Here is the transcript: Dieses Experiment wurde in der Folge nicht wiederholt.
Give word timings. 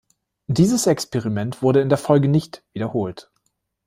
Dieses 0.47 0.87
Experiment 0.87 1.61
wurde 1.61 1.79
in 1.79 1.89
der 1.89 1.99
Folge 1.99 2.27
nicht 2.27 2.63
wiederholt. 2.73 3.29